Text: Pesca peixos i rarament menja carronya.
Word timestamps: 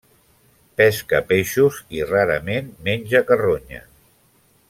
Pesca 0.79 1.19
peixos 1.31 1.77
i 1.99 2.01
rarament 2.13 2.73
menja 2.89 3.23
carronya. 3.31 3.87